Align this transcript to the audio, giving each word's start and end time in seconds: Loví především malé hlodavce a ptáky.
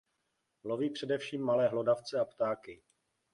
Loví 0.63 0.89
především 0.89 1.41
malé 1.43 1.67
hlodavce 1.67 2.19
a 2.19 2.25
ptáky. 2.25 2.81